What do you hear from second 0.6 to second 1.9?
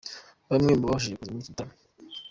mu babashije kuza muri iki gitaramo.